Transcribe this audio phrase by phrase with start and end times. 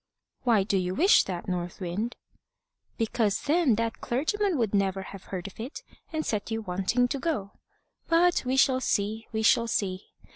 [0.41, 2.15] "Why do you wish that, North Wind?"
[2.97, 7.19] "Because then that clergyman would never have heard of it, and set you wanting to
[7.19, 7.51] go.
[8.07, 9.27] But we shall see.
[9.31, 10.07] We shall see.